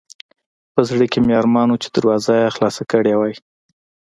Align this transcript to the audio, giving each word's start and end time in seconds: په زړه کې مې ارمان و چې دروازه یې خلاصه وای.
په 0.73 0.81
زړه 0.89 1.05
کې 1.11 1.19
مې 1.25 1.33
ارمان 1.41 1.67
و 1.69 1.79
چې 1.83 1.89
دروازه 1.95 2.31
یې 2.41 2.53
خلاصه 2.55 2.81
وای. 3.19 3.35